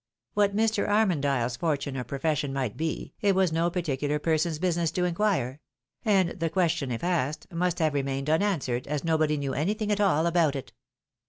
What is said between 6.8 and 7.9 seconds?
if asked, must